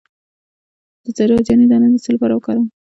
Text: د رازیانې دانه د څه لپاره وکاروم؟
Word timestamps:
د 1.15 1.17
رازیانې 1.31 1.65
دانه 1.71 1.87
د 1.91 1.95
څه 2.03 2.09
لپاره 2.15 2.33
وکاروم؟ 2.35 2.67